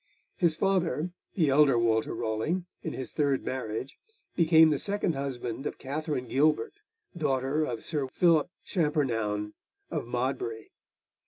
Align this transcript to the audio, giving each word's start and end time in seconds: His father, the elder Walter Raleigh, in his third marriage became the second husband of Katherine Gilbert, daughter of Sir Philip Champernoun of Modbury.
His 0.35 0.55
father, 0.55 1.11
the 1.35 1.49
elder 1.49 1.77
Walter 1.77 2.15
Raleigh, 2.15 2.63
in 2.81 2.93
his 2.93 3.11
third 3.11 3.45
marriage 3.45 3.99
became 4.35 4.71
the 4.71 4.79
second 4.79 5.13
husband 5.13 5.67
of 5.67 5.77
Katherine 5.77 6.27
Gilbert, 6.27 6.73
daughter 7.15 7.63
of 7.63 7.83
Sir 7.83 8.07
Philip 8.07 8.49
Champernoun 8.65 9.53
of 9.91 10.07
Modbury. 10.07 10.71